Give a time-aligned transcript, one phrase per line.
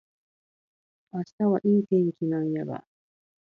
[1.11, 2.83] 明日はいい天気なんやが